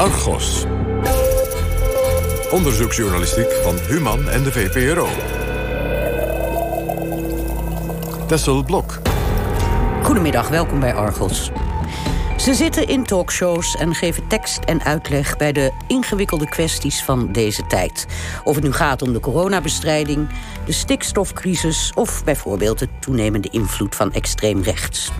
Argos. 0.00 0.64
Onderzoeksjournalistiek 2.50 3.52
van 3.62 3.76
Human 3.88 4.28
en 4.28 4.42
de 4.42 4.52
VPRO. 4.52 5.08
Tessel 8.26 8.64
Blok. 8.64 8.98
Goedemiddag, 10.02 10.48
welkom 10.48 10.80
bij 10.80 10.94
Argos. 10.94 11.50
Ze 12.36 12.54
zitten 12.54 12.88
in 12.88 13.04
talkshows 13.04 13.76
en 13.76 13.94
geven 13.94 14.26
tekst 14.28 14.58
en 14.58 14.82
uitleg 14.82 15.36
bij 15.36 15.52
de 15.52 15.72
ingewikkelde 15.86 16.48
kwesties 16.48 17.02
van 17.02 17.32
deze 17.32 17.66
tijd. 17.66 18.06
Of 18.44 18.54
het 18.54 18.64
nu 18.64 18.72
gaat 18.72 19.02
om 19.02 19.12
de 19.12 19.20
coronabestrijding, 19.20 20.28
de 20.64 20.72
stikstofcrisis 20.72 21.92
of 21.94 22.24
bijvoorbeeld 22.24 22.78
de 22.78 22.88
toenemende 23.00 23.48
invloed 23.48 23.94
van 23.94 24.12
extreem 24.12 24.62
rechts. 24.62 25.10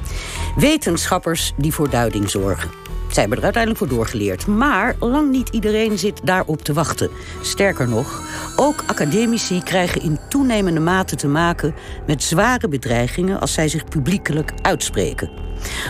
Wetenschappers 0.57 1.53
die 1.57 1.75
voor 1.75 1.91
duiding 1.91 2.31
zorgen. 2.31 2.90
Zij 3.11 3.23
hebben 3.23 3.39
er 3.39 3.45
uiteindelijk 3.45 3.85
voor 3.85 3.97
doorgeleerd. 3.97 4.47
Maar 4.47 4.97
lang 5.01 5.31
niet 5.31 5.49
iedereen 5.49 5.99
zit 5.99 6.21
daarop 6.25 6.63
te 6.63 6.73
wachten. 6.73 7.11
Sterker 7.43 7.89
nog, 7.89 8.23
ook 8.57 8.85
academici 8.87 9.63
krijgen 9.63 10.03
in 10.03 10.19
toenemende 10.29 10.81
mate 10.81 11.17
te 11.17 11.29
maken 11.29 11.75
met 12.07 12.23
zware 12.23 12.69
bedreigingen 12.69 13.41
als 13.41 13.53
zij 13.53 13.69
zich 13.69 13.85
publiekelijk 13.85 14.53
uitspreken. 14.63 15.31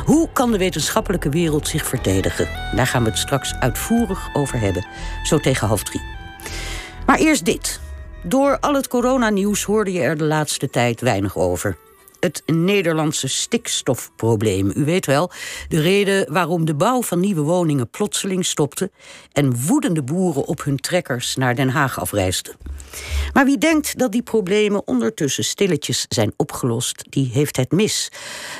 Hoe 0.05 0.29
kan 0.33 0.53
de 0.53 0.59
wetenschappelijke 0.59 1.29
wereld 1.29 1.69
zich 1.69 1.87
verdedigen? 1.87 2.49
Daar 2.77 2.87
gaan 2.87 3.03
we 3.03 3.11
het 3.11 3.19
straks 3.19 3.55
uitvoerig 3.55 4.29
over 4.33 4.61
hebben, 4.61 4.87
zo 5.23 5.39
tegen 5.39 5.67
half 5.69 5.83
drie. 5.83 6.03
Maar 7.07 7.19
eerst 7.19 7.45
dit. 7.45 7.81
Door 8.23 8.59
al 8.61 8.75
het 8.75 8.89
coronanieuws 8.89 9.65
hoorde 9.65 9.93
je 9.93 10.01
er 10.01 10.17
de 10.17 10.25
laatste 10.25 10.71
tijd 10.71 11.01
weinig 11.01 11.37
over 11.37 11.77
het 12.21 12.43
Nederlandse 12.47 13.29
stikstofprobleem. 13.29 14.73
U 14.75 14.85
weet 14.85 15.07
wel, 15.07 15.31
de 15.69 15.81
reden 15.81 16.33
waarom 16.33 16.65
de 16.65 16.75
bouw 16.75 17.03
van 17.03 17.21
nieuwe 17.21 17.41
woningen 17.41 17.91
plotseling 17.91 18.47
stopte 18.47 18.91
en 19.33 19.67
woedende 19.67 20.03
boeren 20.03 20.45
op 20.45 20.65
hun 20.65 20.77
trekkers 20.77 21.37
naar 21.37 21.55
Den 21.55 21.69
Haag 21.69 22.01
afreisden. 22.01 22.57
Maar 23.33 23.45
wie 23.45 23.59
denkt 23.59 23.99
dat 23.99 24.13
die 24.13 24.23
problemen 24.23 24.87
ondertussen 24.87 25.45
stilletjes 25.45 26.07
zijn 26.09 26.33
opgelost, 26.37 27.05
die 27.09 27.31
heeft 27.33 27.57
het 27.57 27.73
mis. 27.73 28.13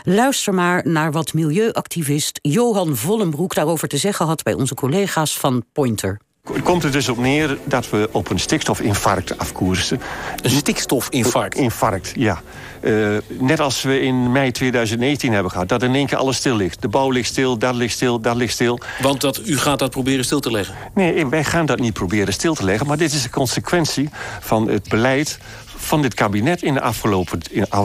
Luister 0.03 0.55
maar 0.55 0.89
naar 0.89 1.13
wat 1.13 1.33
milieuactivist 1.33 2.39
Johan 2.43 2.97
Vollenbroek 2.97 3.55
daarover 3.55 3.89
te 3.89 3.97
zeggen 3.97 4.27
had 4.27 4.43
bij 4.43 4.55
onze 4.55 4.75
collega's 4.75 5.39
van 5.39 5.65
Pointer. 5.73 6.21
Het 6.45 6.63
komt 6.63 6.85
er 6.85 6.93
dus 6.93 7.09
op 7.09 7.19
neer 7.19 7.59
dat 7.65 7.91
we 7.91 8.09
op 8.13 8.31
een 8.31 8.39
stikstofinfarct 8.39 9.39
afkoersen. 9.39 10.01
Een 10.43 10.51
stikstofinfarct? 10.51 11.55
Infarct, 11.55 12.13
ja. 12.17 12.43
Uh, 12.83 13.17
net 13.29 13.61
als 13.61 13.83
we 13.83 14.01
in 14.01 14.33
mei 14.33 14.51
2019 14.51 15.33
hebben 15.33 15.53
gehad. 15.53 15.69
Dat 15.69 15.83
in 15.83 15.95
één 15.95 16.07
keer 16.07 16.19
alles 16.19 16.37
stil 16.37 16.57
ligt. 16.57 16.83
De 16.83 16.89
bouw 16.89 17.11
ligt 17.11 17.29
stil, 17.29 17.59
dat 17.59 17.75
ligt 17.75 17.95
stil, 17.95 18.21
dat 18.21 18.37
ligt 18.37 18.53
stil. 18.53 18.81
Want 19.01 19.21
dat, 19.21 19.41
u 19.45 19.59
gaat 19.59 19.79
dat 19.79 19.91
proberen 19.91 20.25
stil 20.25 20.41
te 20.41 20.51
leggen? 20.51 20.75
Nee, 20.95 21.27
wij 21.27 21.45
gaan 21.45 21.67
dat 21.67 21.79
niet 21.79 21.93
proberen 21.93 22.33
stil 22.33 22.55
te 22.55 22.65
leggen. 22.65 22.87
Maar 22.87 22.97
dit 22.97 23.13
is 23.13 23.25
een 23.25 23.31
consequentie 23.31 24.09
van 24.41 24.69
het 24.69 24.89
beleid 24.89 25.39
van 25.81 26.03
dit 26.03 26.15
kabinet 26.15 26.63
in 26.63 26.75
de 26.75 26.81
afgelopen 26.81 27.41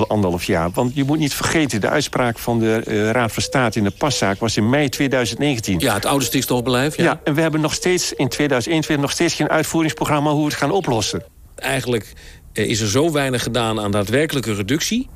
anderhalf 0.07 0.43
jaar. 0.43 0.71
Want 0.71 0.95
je 0.95 1.03
moet 1.03 1.17
niet 1.17 1.33
vergeten, 1.33 1.81
de 1.81 1.89
uitspraak 1.89 2.39
van 2.39 2.59
de 2.59 2.83
uh, 2.87 3.11
Raad 3.11 3.31
van 3.31 3.43
State 3.43 3.77
in 3.77 3.83
de 3.83 3.91
paszaak 3.91 4.39
was 4.39 4.57
in 4.57 4.69
mei 4.69 4.89
2019. 4.89 5.79
Ja, 5.79 5.93
het 5.93 6.05
oude 6.05 6.25
stikstofbeleid. 6.25 6.95
Ja. 6.95 7.03
ja, 7.03 7.19
en 7.23 7.33
we 7.33 7.41
hebben 7.41 7.61
nog 7.61 7.73
steeds 7.73 8.13
in 8.13 8.27
2021 8.27 9.05
nog 9.05 9.13
steeds 9.13 9.33
geen 9.33 9.49
uitvoeringsprogramma 9.49 10.31
hoe 10.31 10.39
we 10.39 10.45
het 10.45 10.55
gaan 10.55 10.71
oplossen. 10.71 11.23
Eigenlijk 11.55 12.13
is 12.53 12.79
er 12.79 12.89
zo 12.89 13.11
weinig 13.11 13.43
gedaan 13.43 13.79
aan 13.79 13.91
daadwerkelijke 13.91 14.53
reductie 14.53 15.09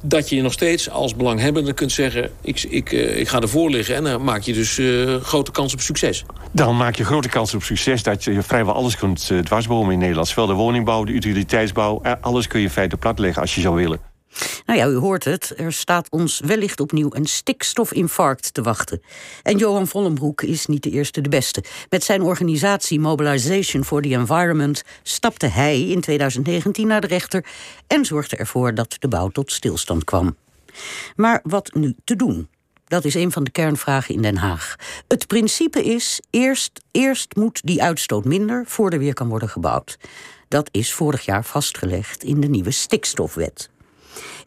dat 0.00 0.28
je 0.28 0.42
nog 0.42 0.52
steeds 0.52 0.90
als 0.90 1.16
belanghebbende 1.16 1.72
kunt 1.72 1.92
zeggen... 1.92 2.30
ik, 2.40 2.62
ik, 2.62 2.92
uh, 2.92 3.18
ik 3.18 3.28
ga 3.28 3.40
ervoor 3.40 3.70
liggen 3.70 3.94
en 3.94 4.04
dan 4.04 4.24
maak 4.24 4.42
je 4.42 4.52
dus 4.52 4.78
uh, 4.78 5.16
grote 5.22 5.50
kans 5.50 5.72
op 5.72 5.80
succes. 5.80 6.24
Dan 6.52 6.76
maak 6.76 6.94
je 6.94 7.04
grote 7.04 7.28
kans 7.28 7.54
op 7.54 7.62
succes 7.62 8.02
dat 8.02 8.24
je 8.24 8.42
vrijwel 8.42 8.74
alles 8.74 8.96
kunt 8.96 9.28
uh, 9.32 9.38
dwarsbomen 9.38 9.92
in 9.92 9.98
Nederland. 9.98 10.28
Zowel 10.28 10.46
de 10.46 10.52
woningbouw, 10.52 11.04
de 11.04 11.12
utiliteitsbouw, 11.12 12.02
alles 12.20 12.46
kun 12.46 12.58
je 12.58 12.66
in 12.66 12.72
feite 12.72 12.96
platleggen 12.96 13.42
als 13.42 13.54
je 13.54 13.60
zou 13.60 13.74
willen. 13.74 14.15
Nou 14.66 14.78
ja, 14.78 14.86
u 14.86 14.94
hoort 14.94 15.24
het. 15.24 15.52
Er 15.56 15.72
staat 15.72 16.10
ons 16.10 16.40
wellicht 16.40 16.80
opnieuw 16.80 17.08
een 17.12 17.26
stikstofinfarct 17.26 18.54
te 18.54 18.62
wachten. 18.62 19.02
En 19.42 19.58
Johan 19.58 19.86
Vollenbroek 19.86 20.42
is 20.42 20.66
niet 20.66 20.82
de 20.82 20.90
eerste 20.90 21.20
de 21.20 21.28
beste. 21.28 21.64
Met 21.90 22.04
zijn 22.04 22.22
organisatie 22.22 23.00
Mobilization 23.00 23.84
for 23.84 24.02
the 24.02 24.08
Environment 24.08 24.82
stapte 25.02 25.46
hij 25.46 25.80
in 25.80 26.00
2019 26.00 26.86
naar 26.86 27.00
de 27.00 27.06
rechter 27.06 27.44
en 27.86 28.04
zorgde 28.04 28.36
ervoor 28.36 28.74
dat 28.74 28.96
de 28.98 29.08
bouw 29.08 29.28
tot 29.28 29.52
stilstand 29.52 30.04
kwam. 30.04 30.36
Maar 31.16 31.40
wat 31.42 31.74
nu 31.74 31.94
te 32.04 32.16
doen? 32.16 32.48
Dat 32.86 33.04
is 33.04 33.14
een 33.14 33.32
van 33.32 33.44
de 33.44 33.50
kernvragen 33.50 34.14
in 34.14 34.22
Den 34.22 34.36
Haag. 34.36 34.76
Het 35.08 35.26
principe 35.26 35.84
is: 35.84 36.20
eerst, 36.30 36.80
eerst 36.90 37.36
moet 37.36 37.60
die 37.64 37.82
uitstoot 37.82 38.24
minder 38.24 38.64
voor 38.66 38.90
er 38.90 38.98
weer 38.98 39.14
kan 39.14 39.28
worden 39.28 39.48
gebouwd. 39.48 39.98
Dat 40.48 40.68
is 40.72 40.92
vorig 40.92 41.24
jaar 41.24 41.44
vastgelegd 41.44 42.22
in 42.22 42.40
de 42.40 42.48
nieuwe 42.48 42.70
stikstofwet. 42.70 43.70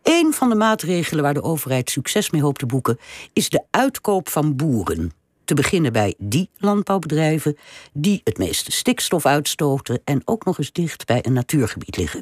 Een 0.04 0.34
van 0.34 0.50
de 0.50 0.56
maatregelen 0.56 1.24
waar 1.24 1.34
de 1.34 1.44
overheid 1.44 1.90
succes 1.90 2.30
mee 2.30 2.42
hoopt 2.42 2.60
te 2.60 2.66
boeken, 2.66 3.00
is 3.34 3.50
de 3.50 3.64
uitkoop 3.72 4.30
van 4.30 4.56
boeren. 4.56 5.12
Te 5.46 5.54
beginnen 5.54 5.94
bij 5.94 6.16
die 6.18 6.50
landbouwbedrijven 6.58 7.58
die 7.94 8.22
het 8.24 8.38
meeste 8.38 8.72
stikstof 8.72 9.26
uitstoten 9.26 10.02
en 10.04 10.22
ook 10.26 10.46
nog 10.46 10.58
eens 10.58 10.72
dicht 10.72 11.06
bij 11.06 11.26
een 11.26 11.34
natuurgebied 11.34 11.98
liggen. 11.98 12.22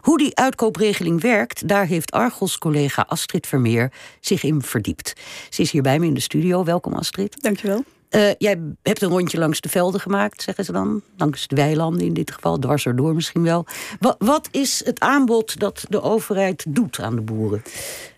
Hoe 0.00 0.18
die 0.18 0.36
uitkoopregeling 0.36 1.20
werkt, 1.20 1.68
daar 1.68 1.86
heeft 1.86 2.12
Argos-collega 2.12 3.04
Astrid 3.08 3.46
Vermeer 3.46 3.92
zich 4.20 4.42
in 4.42 4.62
verdiept. 4.62 5.12
Ze 5.50 5.62
is 5.62 5.70
hier 5.70 5.82
bij 5.82 5.98
me 5.98 6.06
in 6.06 6.14
de 6.14 6.20
studio. 6.20 6.64
Welkom 6.64 6.94
Astrid. 6.94 7.42
Dankjewel. 7.42 7.84
Uh, 8.14 8.30
jij 8.38 8.60
hebt 8.82 9.02
een 9.02 9.08
rondje 9.08 9.38
langs 9.38 9.60
de 9.60 9.68
velden 9.68 10.00
gemaakt, 10.00 10.42
zeggen 10.42 10.64
ze 10.64 10.72
dan. 10.72 11.02
Langs 11.16 11.46
de 11.46 11.56
weilanden 11.56 12.06
in 12.06 12.14
dit 12.14 12.30
geval, 12.30 12.58
dwars 12.58 12.86
erdoor 12.86 13.14
misschien 13.14 13.42
wel. 13.42 13.66
Wat, 14.00 14.16
wat 14.18 14.48
is 14.50 14.84
het 14.84 15.00
aanbod 15.00 15.60
dat 15.60 15.84
de 15.88 16.02
overheid 16.02 16.64
doet 16.68 17.00
aan 17.00 17.14
de 17.14 17.20
boeren? 17.20 17.62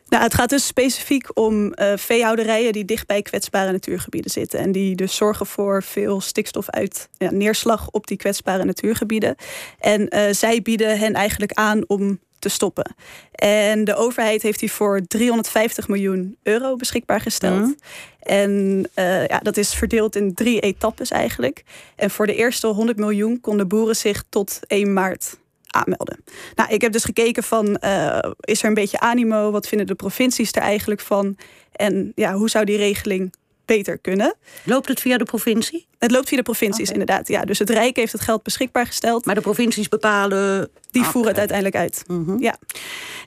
Nou, 0.09 0.23
het 0.23 0.35
gaat 0.35 0.51
dus 0.51 0.67
specifiek 0.67 1.39
om 1.39 1.73
uh, 1.75 1.93
veehouderijen 1.97 2.73
die 2.73 2.85
dicht 2.85 3.07
bij 3.07 3.23
kwetsbare 3.23 3.73
natuurgebieden 3.73 4.31
zitten. 4.31 4.59
En 4.59 4.73
die 4.73 4.97
dus 4.97 5.17
zorgen 5.17 5.47
voor 5.47 5.83
veel 5.83 6.21
stikstof 6.21 6.71
uit 6.71 7.09
ja, 7.19 7.31
neerslag 7.31 7.89
op 7.91 8.07
die 8.07 8.17
kwetsbare 8.17 8.65
natuurgebieden. 8.65 9.35
En 9.79 10.15
uh, 10.15 10.23
zij 10.31 10.63
bieden 10.63 10.99
hen 10.99 11.15
eigenlijk 11.15 11.53
aan 11.53 11.85
om 11.87 12.19
te 12.39 12.49
stoppen. 12.49 12.95
En 13.33 13.85
de 13.85 13.95
overheid 13.95 14.43
heeft 14.43 14.61
hiervoor 14.61 15.01
350 15.07 15.89
miljoen 15.89 16.37
euro 16.43 16.77
beschikbaar 16.77 17.21
gesteld. 17.21 17.61
Mm. 17.61 17.77
En 18.19 18.85
uh, 18.95 19.27
ja, 19.27 19.39
dat 19.39 19.57
is 19.57 19.75
verdeeld 19.75 20.17
in 20.17 20.35
drie 20.35 20.61
etappes 20.61 21.11
eigenlijk. 21.11 21.65
En 21.97 22.11
voor 22.11 22.27
de 22.27 22.35
eerste 22.35 22.67
100 22.67 22.99
miljoen 22.99 23.41
konden 23.41 23.69
boeren 23.69 23.97
zich 23.97 24.25
tot 24.29 24.61
1 24.67 24.93
maart 24.93 25.37
aanmelden. 25.67 26.25
Nou, 26.55 26.71
ik 26.71 26.81
heb 26.81 26.93
dus 26.93 27.05
gekeken 27.05 27.43
van, 27.43 27.79
uh, 27.85 28.19
is 28.41 28.63
er 28.63 28.69
een 28.69 28.75
beetje 28.75 29.01
animo? 29.01 29.51
Wat 29.51 29.69
vinden 29.69 29.87
de 29.87 29.95
provincies 29.95 30.53
er 30.53 30.63
eigenlijk 30.63 31.01
van? 31.01 31.37
En 31.73 32.13
ja, 32.15 32.35
hoe 32.35 32.51
zou 32.51 32.65
die 32.65 32.77
regeling 32.77 33.33
beter 33.67 33.99
kunnen. 33.99 34.35
Loopt 34.65 34.89
het 34.89 35.01
via 35.01 35.19
de 35.19 35.25
provincie? 35.25 35.87
Het 35.99 36.11
loopt 36.11 36.29
via 36.29 36.37
de 36.37 36.43
provincies, 36.43 36.91
inderdaad. 36.91 37.29
Ja, 37.29 37.45
dus 37.45 37.59
het 37.59 37.71
Rijk 37.71 37.97
heeft 37.97 38.13
het 38.13 38.21
geld 38.21 38.43
beschikbaar 38.43 38.87
gesteld. 38.87 39.25
Maar 39.25 39.35
de 39.35 39.41
provincies 39.41 39.89
bepalen. 39.89 40.71
Die 40.91 41.05
voeren 41.05 41.31
het 41.31 41.39
uiteindelijk 41.39 41.77
uit. 41.77 42.05
Mhm. 42.07 42.43
Ja. 42.43 42.57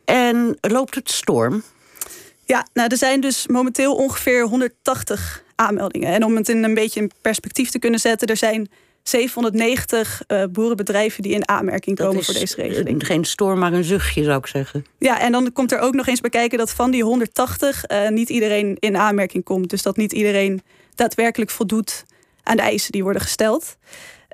En 0.05 0.57
loopt 0.61 0.95
het 0.95 1.11
storm? 1.11 1.63
Ja, 2.45 2.67
nou, 2.73 2.89
er 2.91 2.97
zijn 2.97 3.21
dus 3.21 3.47
momenteel 3.47 3.95
ongeveer 3.95 4.43
180 4.43 5.43
aanmeldingen. 5.55 6.13
En 6.13 6.23
om 6.23 6.35
het 6.35 6.49
in 6.49 6.63
een 6.63 6.73
beetje 6.73 6.99
in 6.99 7.11
perspectief 7.21 7.69
te 7.69 7.79
kunnen 7.79 7.99
zetten, 7.99 8.27
er 8.27 8.37
zijn 8.37 8.69
790 9.03 10.21
uh, 10.27 10.43
boerenbedrijven 10.51 11.23
die 11.23 11.31
in 11.31 11.47
aanmerking 11.47 11.97
komen 11.97 12.23
voor 12.23 12.33
deze 12.33 12.55
regeling. 12.55 13.05
Geen 13.05 13.25
storm, 13.25 13.59
maar 13.59 13.73
een 13.73 13.83
zuchtje 13.83 14.23
zou 14.23 14.37
ik 14.37 14.45
zeggen. 14.45 14.85
Ja, 14.99 15.19
en 15.19 15.31
dan 15.31 15.53
komt 15.53 15.71
er 15.71 15.79
ook 15.79 15.93
nog 15.93 16.07
eens 16.07 16.21
bij 16.21 16.29
kijken 16.29 16.57
dat 16.57 16.71
van 16.71 16.91
die 16.91 17.03
180 17.03 17.83
uh, 17.87 18.09
niet 18.09 18.29
iedereen 18.29 18.77
in 18.79 18.97
aanmerking 18.97 19.43
komt. 19.43 19.69
Dus 19.69 19.81
dat 19.81 19.97
niet 19.97 20.11
iedereen 20.11 20.61
daadwerkelijk 20.95 21.51
voldoet 21.51 22.05
aan 22.43 22.55
de 22.55 22.61
eisen 22.61 22.91
die 22.91 23.03
worden 23.03 23.21
gesteld. 23.21 23.77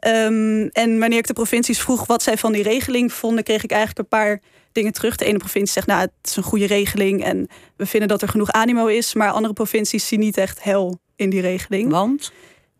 Um, 0.07 0.67
en 0.67 0.99
wanneer 0.99 1.17
ik 1.17 1.27
de 1.27 1.33
provincies 1.33 1.79
vroeg 1.79 2.05
wat 2.05 2.23
zij 2.23 2.37
van 2.37 2.51
die 2.51 2.63
regeling 2.63 3.13
vonden, 3.13 3.43
kreeg 3.43 3.63
ik 3.63 3.71
eigenlijk 3.71 3.99
een 3.99 4.19
paar 4.19 4.41
dingen 4.71 4.91
terug. 4.91 5.15
De 5.15 5.25
ene 5.25 5.37
provincie 5.37 5.73
zegt, 5.73 5.87
nou, 5.87 6.01
het 6.01 6.11
is 6.23 6.35
een 6.35 6.43
goede 6.43 6.65
regeling 6.65 7.23
en 7.23 7.47
we 7.77 7.85
vinden 7.85 8.09
dat 8.09 8.21
er 8.21 8.27
genoeg 8.27 8.51
animo 8.51 8.85
is. 8.85 9.13
Maar 9.13 9.31
andere 9.31 9.53
provincies 9.53 10.07
zien 10.07 10.19
niet 10.19 10.37
echt 10.37 10.63
hel 10.63 10.99
in 11.15 11.29
die 11.29 11.41
regeling. 11.41 11.91
Want? 11.91 12.31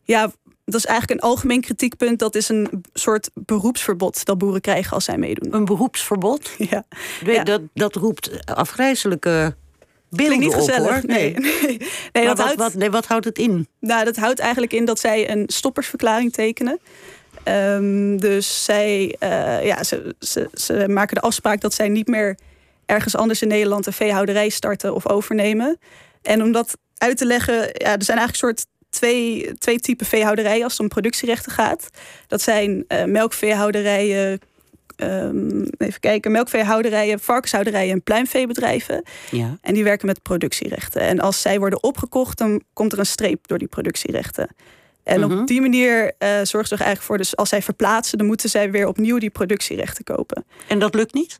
Ja, 0.03 0.31
dat 0.65 0.75
is 0.75 0.85
eigenlijk 0.85 1.21
een 1.21 1.29
algemeen 1.29 1.61
kritiekpunt. 1.61 2.19
Dat 2.19 2.35
is 2.35 2.49
een 2.49 2.83
soort 2.93 3.29
beroepsverbod 3.33 4.25
dat 4.25 4.37
boeren 4.37 4.61
krijgen 4.61 4.91
als 4.91 5.05
zij 5.05 5.17
meedoen. 5.17 5.53
Een 5.53 5.65
beroepsverbod? 5.65 6.49
Ja. 6.69 6.83
ja. 7.25 7.43
Dat, 7.43 7.61
dat 7.73 7.95
roept 7.95 8.45
afgrijzelijke 8.45 9.55
beelden 10.09 10.39
niet 10.39 10.53
op, 10.53 10.59
gezellig. 10.59 10.89
hoor. 10.89 11.01
Nee. 11.05 11.33
nee. 11.33 11.77
nee 12.13 12.27
wat, 12.27 12.37
houdt, 12.37 12.55
wat, 12.55 12.73
nee, 12.73 12.91
wat 12.91 13.05
houdt 13.05 13.25
het 13.25 13.37
in? 13.37 13.67
Nou, 13.79 14.05
dat 14.05 14.15
houdt 14.15 14.39
eigenlijk 14.39 14.73
in 14.73 14.85
dat 14.85 14.99
zij 14.99 15.31
een 15.31 15.43
stoppersverklaring 15.47 16.33
tekenen. 16.33 16.79
Um, 17.47 18.19
dus 18.19 18.63
zij, 18.63 19.15
uh, 19.19 19.65
ja, 19.65 19.83
ze, 19.83 20.15
ze, 20.19 20.49
ze 20.53 20.85
maken 20.89 21.15
de 21.15 21.21
afspraak 21.21 21.61
dat 21.61 21.73
zij 21.73 21.89
niet 21.89 22.07
meer 22.07 22.37
ergens 22.85 23.15
anders 23.15 23.41
in 23.41 23.47
Nederland 23.47 23.85
een 23.85 23.93
veehouderij 23.93 24.49
starten 24.49 24.95
of 24.95 25.09
overnemen. 25.09 25.77
En 26.21 26.43
om 26.43 26.51
dat 26.51 26.77
uit 26.97 27.17
te 27.17 27.25
leggen, 27.25 27.55
ja, 27.55 27.93
er 27.95 28.03
zijn 28.03 28.17
eigenlijk 28.17 28.35
soort 28.35 28.65
twee, 28.95 29.53
twee 29.57 29.79
typen 29.79 30.05
veehouderijen 30.05 30.63
als 30.63 30.71
het 30.71 30.81
om 30.81 30.87
productierechten 30.87 31.51
gaat. 31.51 31.89
Dat 32.27 32.41
zijn 32.41 32.85
uh, 32.87 33.03
melkveehouderijen, 33.03 34.39
um, 34.97 35.67
even 35.77 35.99
kijken, 35.99 36.31
melkveehouderijen, 36.31 37.19
varkenshouderijen 37.19 37.93
en 37.93 38.03
pluimveebedrijven. 38.03 39.03
Ja. 39.31 39.57
En 39.61 39.73
die 39.73 39.83
werken 39.83 40.07
met 40.07 40.21
productierechten. 40.21 41.01
En 41.01 41.19
als 41.19 41.41
zij 41.41 41.59
worden 41.59 41.83
opgekocht, 41.83 42.37
dan 42.37 42.61
komt 42.73 42.93
er 42.93 42.99
een 42.99 43.05
streep 43.05 43.47
door 43.47 43.57
die 43.57 43.67
productierechten. 43.67 44.47
En 45.03 45.23
op 45.23 45.29
mhm. 45.29 45.45
die 45.45 45.61
manier 45.61 46.03
uh, 46.03 46.29
zorgen 46.43 46.67
ze 46.67 46.73
er 46.73 46.81
eigenlijk 46.81 47.01
voor, 47.01 47.17
dus 47.17 47.35
als 47.35 47.49
zij 47.49 47.61
verplaatsen, 47.61 48.17
dan 48.17 48.27
moeten 48.27 48.49
zij 48.49 48.71
weer 48.71 48.87
opnieuw 48.87 49.17
die 49.17 49.29
productierechten 49.29 50.03
kopen. 50.03 50.45
En 50.67 50.79
dat 50.79 50.93
lukt 50.95 51.13
niet? 51.13 51.39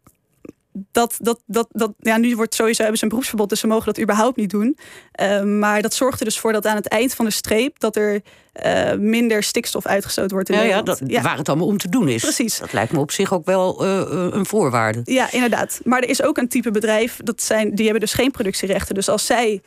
Dat, 0.92 1.18
dat, 1.22 1.42
dat, 1.45 1.68
dat, 1.72 1.94
ja, 2.00 2.18
nu 2.18 2.36
wordt 2.36 2.56
sowieso 2.56 2.81
hebben 2.81 2.98
ze 2.98 3.04
een 3.04 3.10
beroepsverbod, 3.10 3.50
dus 3.50 3.60
ze 3.60 3.68
mogen 3.68 3.86
dat 3.86 4.00
überhaupt 4.00 4.38
niet 4.38 4.50
doen. 4.50 4.77
Uh, 5.22 5.44
maar 5.44 5.81
dat 5.81 5.94
zorgt 5.94 6.19
er 6.19 6.25
dus 6.25 6.39
voor 6.39 6.54
dat 6.54 6.66
aan 6.66 6.75
het 6.75 6.88
eind 6.88 7.13
van 7.13 7.25
de 7.25 7.31
streep 7.31 7.80
dat 7.80 7.95
er 7.95 8.22
uh, 8.66 8.94
minder 8.94 9.44
stikstof 9.44 9.86
uitgestoten 9.86 10.31
wordt. 10.31 10.50
In 10.50 10.56
ja, 10.56 10.63
ja, 10.63 10.81
dat, 10.81 11.01
ja, 11.06 11.22
waar 11.22 11.38
het 11.38 11.50
allemaal 11.50 11.68
om 11.68 11.77
te 11.77 11.89
doen 11.89 12.10
is. 12.10 12.22
Precies. 12.22 12.60
Dat 12.60 12.74
lijkt 12.74 12.92
me 12.92 13.00
op 13.00 13.12
zich 13.12 13.33
ook 13.33 13.45
wel 13.45 13.86
uh, 13.86 14.04
een 14.31 14.45
voorwaarde. 14.45 15.01
Ja, 15.04 15.31
inderdaad. 15.31 15.80
Maar 15.83 16.01
er 16.01 16.10
is 16.10 16.22
ook 16.22 16.38
een 16.38 16.48
type 16.48 16.72
bedrijf, 16.72 17.19
dat 17.24 17.42
zijn, 17.42 17.75
die 17.75 17.83
hebben 17.83 18.01
dus 18.01 18.13
geen 18.13 18.31
productierechten. 18.31 18.95
Dus 18.95 19.10
als 19.10 19.25
zij 19.25 19.62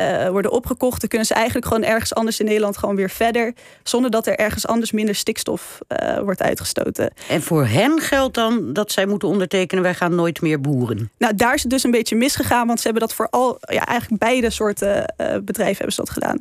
uh, 0.00 0.28
worden 0.28 0.50
opgekocht, 0.50 1.00
dan 1.00 1.08
kunnen 1.08 1.26
ze 1.26 1.34
eigenlijk 1.34 1.66
gewoon 1.66 1.82
ergens 1.82 2.14
anders 2.14 2.40
in 2.40 2.46
Nederland 2.46 2.76
gewoon 2.76 2.96
weer 2.96 3.10
verder. 3.10 3.52
Zonder 3.82 4.10
dat 4.10 4.26
er 4.26 4.36
ergens 4.36 4.66
anders 4.66 4.92
minder 4.92 5.14
stikstof 5.14 5.78
uh, 5.88 6.18
wordt 6.18 6.42
uitgestoten. 6.42 7.12
En 7.28 7.42
voor 7.42 7.66
hen 7.66 8.00
geldt 8.00 8.34
dan 8.34 8.72
dat 8.72 8.92
zij 8.92 9.06
moeten 9.06 9.28
ondertekenen: 9.28 9.82
wij 9.82 9.94
gaan 9.94 10.14
nooit 10.14 10.40
meer 10.40 10.60
boeren. 10.60 11.10
Nou, 11.18 11.34
daar 11.34 11.54
is 11.54 11.62
het 11.62 11.70
dus 11.70 11.84
een 11.84 11.90
beetje 11.90 12.16
misgegaan, 12.16 12.66
want 12.66 12.78
ze 12.78 12.84
hebben 12.84 13.06
dat 13.06 13.16
voor 13.16 13.28
al, 13.30 13.58
ja, 13.60 13.86
eigenlijk 13.86 14.20
beide 14.22 14.50
soorten 14.50 15.14
uh, 15.20 15.36
bedrijven 15.42 15.76
hebben 15.76 15.92
ze 15.92 16.00
dat 16.00 16.10
gedaan. 16.10 16.38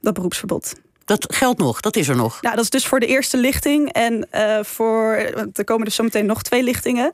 Dat 0.00 0.14
beroepsverbod. 0.14 0.74
Dat 1.04 1.34
geldt 1.34 1.58
nog, 1.58 1.80
dat 1.80 1.96
is 1.96 2.08
er 2.08 2.16
nog. 2.16 2.42
Nou, 2.42 2.54
dat 2.54 2.64
is 2.64 2.70
dus 2.70 2.86
voor 2.86 3.00
de 3.00 3.06
eerste 3.06 3.36
lichting. 3.36 3.92
En 3.92 4.28
voor, 4.62 5.14
er 5.52 5.64
komen 5.64 5.84
dus 5.84 5.94
zometeen 5.94 6.26
nog 6.26 6.42
twee 6.42 6.62
lichtingen. 6.62 7.12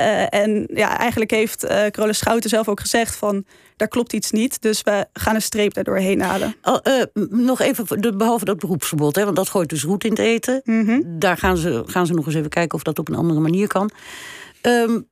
Uh, 0.00 0.34
en 0.34 0.68
ja, 0.74 0.98
eigenlijk 0.98 1.30
heeft 1.30 1.64
uh, 1.64 1.86
Carola 1.86 2.12
Schouten 2.12 2.50
zelf 2.50 2.68
ook 2.68 2.80
gezegd 2.80 3.16
van 3.16 3.44
daar 3.76 3.88
klopt 3.88 4.12
iets 4.12 4.30
niet. 4.30 4.62
Dus 4.62 4.82
we 4.82 5.06
gaan 5.12 5.34
een 5.34 5.42
streep 5.42 5.74
daardoor 5.74 5.96
heen 5.96 6.20
halen. 6.20 6.54
Oh, 6.62 6.78
uh, 6.84 7.02
nog 7.30 7.60
even, 7.60 8.00
de, 8.00 8.16
behalve 8.16 8.44
dat 8.44 8.58
beroepsverbod, 8.58 9.16
hè, 9.16 9.24
want 9.24 9.36
dat 9.36 9.48
gooit 9.48 9.68
dus 9.68 9.82
roet 9.82 10.04
in 10.04 10.10
het 10.10 10.18
eten. 10.18 10.60
Mm 10.64 10.86
-hmm. 10.86 11.18
Daar 11.18 11.36
gaan 11.36 11.56
ze, 11.56 11.82
gaan 11.86 12.06
ze 12.06 12.14
nog 12.14 12.26
eens 12.26 12.34
even 12.34 12.50
kijken 12.50 12.74
of 12.74 12.82
dat 12.82 12.98
op 12.98 13.08
een 13.08 13.14
andere 13.14 13.40
manier 13.40 13.66
kan. 13.66 13.90
Um, 14.62 15.08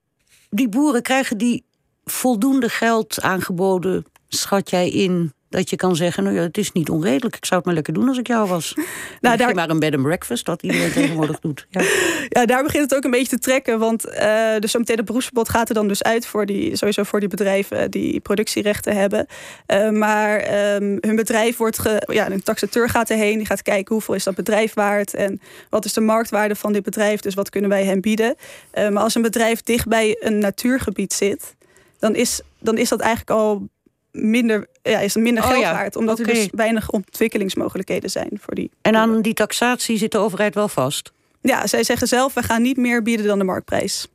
die 0.50 0.68
boeren 0.68 1.02
krijgen 1.02 1.38
die 1.38 1.64
voldoende 2.04 2.68
geld 2.68 3.20
aangeboden, 3.20 4.04
schat 4.28 4.70
jij 4.70 4.90
in 4.90 5.32
dat 5.56 5.70
je 5.70 5.76
kan 5.76 5.96
zeggen, 5.96 6.22
nou 6.22 6.36
ja, 6.36 6.42
het 6.42 6.58
is 6.58 6.72
niet 6.72 6.90
onredelijk. 6.90 7.36
Ik 7.36 7.44
zou 7.44 7.56
het 7.56 7.64
maar 7.64 7.74
lekker 7.74 7.92
doen 7.92 8.08
als 8.08 8.18
ik 8.18 8.26
jou 8.26 8.48
was. 8.48 8.74
nou, 9.20 9.36
daar... 9.36 9.54
maar 9.54 9.70
een 9.70 9.78
bed 9.78 9.94
and 9.94 10.02
breakfast, 10.02 10.46
wat 10.46 10.62
iedereen 10.62 10.92
tegenwoordig 10.92 11.40
doet. 11.40 11.66
Ja. 11.70 11.80
ja, 12.40 12.46
daar 12.46 12.62
begint 12.62 12.82
het 12.82 12.94
ook 12.94 13.04
een 13.04 13.10
beetje 13.10 13.36
te 13.36 13.38
trekken. 13.38 13.78
Want 13.78 14.06
uh, 14.06 14.58
dus 14.58 14.70
zometeen 14.70 14.96
het 14.96 15.04
beroepsverbod 15.04 15.48
gaat 15.48 15.68
er 15.68 15.74
dan 15.74 15.88
dus 15.88 16.02
uit... 16.02 16.26
voor 16.26 16.46
die, 16.46 16.76
sowieso 16.76 17.02
voor 17.02 17.20
die 17.20 17.28
bedrijven 17.28 17.90
die 17.90 18.20
productierechten 18.20 18.96
hebben. 18.96 19.26
Uh, 19.66 19.90
maar 19.90 20.38
um, 20.74 20.98
hun 21.00 21.16
bedrijf 21.16 21.56
wordt... 21.56 21.78
Ge, 21.78 22.02
ja, 22.12 22.30
een 22.30 22.42
taxateur 22.42 22.88
gaat 22.88 23.10
erheen. 23.10 23.36
Die 23.36 23.46
gaat 23.46 23.62
kijken 23.62 23.94
hoeveel 23.94 24.14
is 24.14 24.24
dat 24.24 24.34
bedrijf 24.34 24.74
waard... 24.74 25.14
en 25.14 25.40
wat 25.70 25.84
is 25.84 25.92
de 25.92 26.00
marktwaarde 26.00 26.54
van 26.54 26.72
dit 26.72 26.82
bedrijf. 26.82 27.20
Dus 27.20 27.34
wat 27.34 27.50
kunnen 27.50 27.70
wij 27.70 27.84
hen 27.84 28.00
bieden. 28.00 28.34
Uh, 28.74 28.88
maar 28.88 29.02
als 29.02 29.14
een 29.14 29.22
bedrijf 29.22 29.62
dicht 29.62 29.88
bij 29.88 30.16
een 30.20 30.38
natuurgebied 30.38 31.12
zit... 31.12 31.54
dan 31.98 32.14
is, 32.14 32.40
dan 32.58 32.76
is 32.76 32.88
dat 32.88 33.00
eigenlijk 33.00 33.30
al 33.30 33.68
minder, 34.16 34.66
ja, 34.82 34.98
is 34.98 35.14
minder 35.14 35.42
oh, 35.42 35.48
geld 35.48 35.62
ja. 35.62 35.72
waard. 35.72 35.96
Omdat 35.96 36.20
okay. 36.20 36.34
er 36.34 36.40
dus 36.40 36.48
weinig 36.52 36.90
ontwikkelingsmogelijkheden 36.90 38.10
zijn 38.10 38.30
voor 38.40 38.54
die. 38.54 38.70
En 38.82 38.96
aan 38.96 39.22
die 39.22 39.34
taxatie 39.34 39.98
zit 39.98 40.12
de 40.12 40.18
overheid 40.18 40.54
wel 40.54 40.68
vast? 40.68 41.12
Ja, 41.40 41.66
zij 41.66 41.84
zeggen 41.84 42.08
zelf, 42.08 42.34
we 42.34 42.42
gaan 42.42 42.62
niet 42.62 42.76
meer 42.76 43.02
bieden 43.02 43.26
dan 43.26 43.38
de 43.38 43.44
marktprijs. 43.44 44.08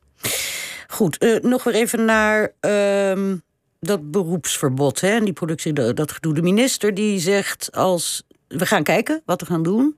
Goed, 0.88 1.24
uh, 1.24 1.40
nog 1.40 1.64
weer 1.64 1.74
even 1.74 2.06
naar 2.06 2.52
uh, 2.62 3.34
dat 3.80 4.12
beroepsverbod. 4.12 5.02
Hè, 5.02 5.10
en 5.10 5.24
die 5.24 5.34
productie, 5.34 5.74
dat 5.74 6.12
gedoe. 6.12 6.34
De 6.34 6.42
minister 6.42 6.94
die 6.94 7.20
zegt 7.20 7.70
als 7.72 8.24
we 8.48 8.66
gaan 8.66 8.84
kijken 8.84 9.22
wat 9.26 9.42
we 9.42 9.48
gaan 9.48 9.64
doen. 9.64 9.98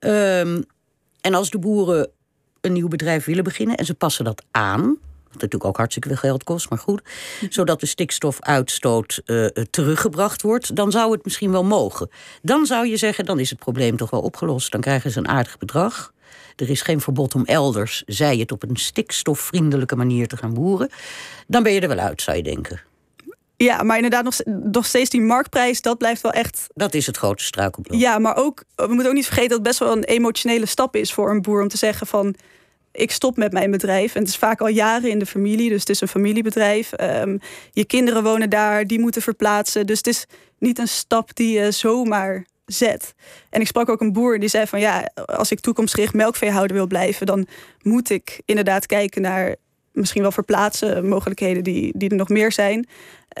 Um, 0.00 0.64
en 1.20 1.34
als 1.34 1.50
de 1.50 1.58
boeren 1.58 2.10
een 2.60 2.72
nieuw 2.72 2.88
bedrijf 2.88 3.24
willen 3.24 3.44
beginnen 3.44 3.76
en 3.76 3.84
ze 3.84 3.94
passen 3.94 4.24
dat 4.24 4.44
aan, 4.50 4.96
wat 5.34 5.42
natuurlijk 5.42 5.70
ook 5.70 5.76
hartstikke 5.76 6.08
veel 6.08 6.16
geld 6.16 6.44
kost, 6.44 6.70
maar 6.70 6.78
goed. 6.78 7.02
Zodat 7.48 7.80
de 7.80 7.86
stikstofuitstoot 7.86 9.22
uh, 9.26 9.46
teruggebracht 9.46 10.42
wordt, 10.42 10.76
dan 10.76 10.90
zou 10.90 11.12
het 11.12 11.24
misschien 11.24 11.50
wel 11.50 11.64
mogen. 11.64 12.10
Dan 12.42 12.66
zou 12.66 12.86
je 12.86 12.96
zeggen, 12.96 13.24
dan 13.24 13.38
is 13.38 13.50
het 13.50 13.58
probleem 13.58 13.96
toch 13.96 14.10
wel 14.10 14.20
opgelost. 14.20 14.72
Dan 14.72 14.80
krijgen 14.80 15.10
ze 15.10 15.18
een 15.18 15.28
aardig 15.28 15.58
bedrag. 15.58 16.12
Er 16.56 16.70
is 16.70 16.82
geen 16.82 17.00
verbod 17.00 17.34
om 17.34 17.44
elders, 17.44 18.02
zij 18.06 18.36
het 18.36 18.52
op 18.52 18.62
een 18.62 18.76
stikstofvriendelijke 18.76 19.96
manier 19.96 20.28
te 20.28 20.36
gaan 20.36 20.54
boeren. 20.54 20.90
Dan 21.46 21.62
ben 21.62 21.72
je 21.72 21.80
er 21.80 21.88
wel 21.88 21.98
uit, 21.98 22.22
zou 22.22 22.36
je 22.36 22.42
denken. 22.42 22.80
Ja, 23.56 23.82
maar 23.82 23.96
inderdaad, 23.96 24.24
nog, 24.24 24.34
nog 24.72 24.86
steeds 24.86 25.10
die 25.10 25.20
marktprijs, 25.20 25.82
dat 25.82 25.98
blijft 25.98 26.22
wel 26.22 26.32
echt. 26.32 26.66
Dat 26.74 26.94
is 26.94 27.06
het 27.06 27.16
grote 27.16 27.44
struikelblok. 27.44 28.00
Ja, 28.00 28.18
maar 28.18 28.36
ook, 28.36 28.64
we 28.74 28.86
moeten 28.86 29.06
ook 29.06 29.14
niet 29.14 29.26
vergeten 29.26 29.48
dat 29.48 29.58
het 29.58 29.66
best 29.66 29.78
wel 29.78 29.92
een 29.92 30.04
emotionele 30.04 30.66
stap 30.66 30.96
is 30.96 31.12
voor 31.12 31.30
een 31.30 31.42
boer 31.42 31.62
om 31.62 31.68
te 31.68 31.76
zeggen 31.76 32.06
van 32.06 32.34
ik 32.94 33.10
stop 33.10 33.36
met 33.36 33.52
mijn 33.52 33.70
bedrijf. 33.70 34.14
En 34.14 34.20
het 34.20 34.28
is 34.28 34.36
vaak 34.36 34.60
al 34.60 34.68
jaren 34.68 35.10
in 35.10 35.18
de 35.18 35.26
familie, 35.26 35.68
dus 35.68 35.80
het 35.80 35.88
is 35.88 36.00
een 36.00 36.08
familiebedrijf. 36.08 36.92
Um, 37.00 37.40
je 37.72 37.84
kinderen 37.84 38.22
wonen 38.22 38.50
daar, 38.50 38.86
die 38.86 39.00
moeten 39.00 39.22
verplaatsen. 39.22 39.86
Dus 39.86 39.96
het 39.96 40.06
is 40.06 40.26
niet 40.58 40.78
een 40.78 40.88
stap 40.88 41.36
die 41.36 41.60
je 41.60 41.70
zomaar 41.70 42.46
zet. 42.66 43.14
En 43.50 43.60
ik 43.60 43.66
sprak 43.66 43.88
ook 43.88 44.00
een 44.00 44.12
boer 44.12 44.38
die 44.38 44.48
zei 44.48 44.66
van 44.66 44.80
ja, 44.80 45.10
als 45.14 45.50
ik 45.50 45.60
toekomstgericht 45.60 46.14
melkveehouder 46.14 46.76
wil 46.76 46.86
blijven, 46.86 47.26
dan 47.26 47.46
moet 47.82 48.10
ik 48.10 48.40
inderdaad 48.44 48.86
kijken 48.86 49.22
naar 49.22 49.56
misschien 49.92 50.22
wel 50.22 50.32
verplaatsen 50.32 51.08
mogelijkheden 51.08 51.64
die, 51.64 51.92
die 51.96 52.10
er 52.10 52.16
nog 52.16 52.28
meer 52.28 52.52
zijn. 52.52 52.88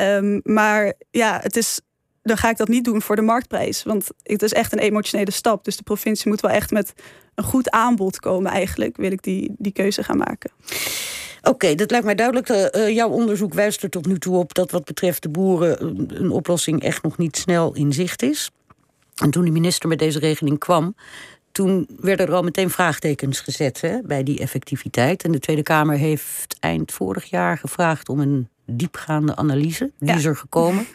Um, 0.00 0.40
maar 0.44 0.94
ja, 1.10 1.38
het 1.42 1.56
is 1.56 1.80
dan 2.24 2.36
ga 2.36 2.50
ik 2.50 2.56
dat 2.56 2.68
niet 2.68 2.84
doen 2.84 3.02
voor 3.02 3.16
de 3.16 3.22
marktprijs. 3.22 3.82
Want 3.82 4.08
het 4.22 4.42
is 4.42 4.52
echt 4.52 4.72
een 4.72 4.78
emotionele 4.78 5.30
stap. 5.30 5.64
Dus 5.64 5.76
de 5.76 5.82
provincie 5.82 6.30
moet 6.30 6.40
wel 6.40 6.50
echt 6.50 6.70
met 6.70 6.94
een 7.34 7.44
goed 7.44 7.70
aanbod 7.70 8.20
komen, 8.20 8.50
eigenlijk, 8.50 8.96
wil 8.96 9.12
ik 9.12 9.22
die, 9.22 9.54
die 9.58 9.72
keuze 9.72 10.02
gaan 10.02 10.16
maken. 10.16 10.50
Oké, 11.42 11.74
dat 11.74 11.90
lijkt 11.90 12.06
mij 12.06 12.14
duidelijk. 12.14 12.48
Uh, 12.48 12.88
jouw 12.88 13.08
onderzoek 13.08 13.54
wijst 13.54 13.82
er 13.82 13.90
tot 13.90 14.06
nu 14.06 14.18
toe 14.18 14.36
op 14.36 14.54
dat 14.54 14.70
wat 14.70 14.84
betreft 14.84 15.22
de 15.22 15.28
boeren 15.28 15.96
een 16.20 16.30
oplossing 16.30 16.82
echt 16.82 17.02
nog 17.02 17.18
niet 17.18 17.36
snel 17.36 17.74
in 17.74 17.92
zicht 17.92 18.22
is. 18.22 18.50
En 19.14 19.30
toen 19.30 19.44
de 19.44 19.50
minister 19.50 19.88
met 19.88 19.98
deze 19.98 20.18
regeling 20.18 20.58
kwam, 20.58 20.94
toen 21.52 21.88
werden 22.00 22.26
er 22.26 22.34
al 22.34 22.42
meteen 22.42 22.70
vraagtekens 22.70 23.40
gezet 23.40 23.80
hè, 23.80 24.02
bij 24.02 24.22
die 24.22 24.38
effectiviteit. 24.38 25.24
En 25.24 25.32
de 25.32 25.38
Tweede 25.38 25.62
Kamer 25.62 25.96
heeft 25.96 26.56
eind 26.60 26.92
vorig 26.92 27.24
jaar 27.24 27.58
gevraagd 27.58 28.08
om 28.08 28.20
een 28.20 28.48
diepgaande 28.66 29.36
analyse. 29.36 29.90
Die 29.98 30.08
ja. 30.08 30.14
is 30.14 30.24
er 30.24 30.36
gekomen. 30.36 30.86